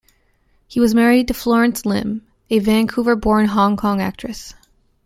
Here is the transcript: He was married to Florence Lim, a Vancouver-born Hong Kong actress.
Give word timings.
He 0.67 0.79
was 0.79 0.95
married 0.95 1.27
to 1.27 1.33
Florence 1.35 1.85
Lim, 1.85 2.25
a 2.49 2.57
Vancouver-born 2.57 3.45
Hong 3.49 3.77
Kong 3.77 4.01
actress. 4.01 4.55